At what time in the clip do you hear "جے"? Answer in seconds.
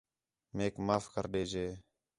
1.51-1.65